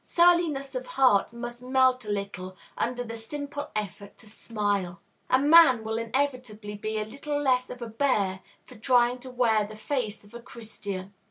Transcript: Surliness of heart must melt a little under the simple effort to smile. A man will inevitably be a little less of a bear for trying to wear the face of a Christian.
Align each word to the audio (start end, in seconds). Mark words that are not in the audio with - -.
Surliness 0.03 0.73
of 0.73 0.87
heart 0.87 1.31
must 1.31 1.61
melt 1.61 2.05
a 2.05 2.09
little 2.11 2.57
under 2.75 3.03
the 3.03 3.15
simple 3.15 3.69
effort 3.75 4.17
to 4.17 4.27
smile. 4.27 4.99
A 5.29 5.37
man 5.37 5.83
will 5.83 5.99
inevitably 5.99 6.73
be 6.73 6.97
a 6.97 7.05
little 7.05 7.39
less 7.39 7.69
of 7.69 7.83
a 7.83 7.87
bear 7.87 8.39
for 8.65 8.77
trying 8.77 9.19
to 9.19 9.29
wear 9.29 9.63
the 9.67 9.75
face 9.75 10.23
of 10.23 10.33
a 10.33 10.39
Christian. 10.41 11.13